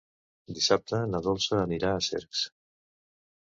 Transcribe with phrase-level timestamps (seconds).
[0.59, 2.45] Dissabte na Dolça anirà a Cercs.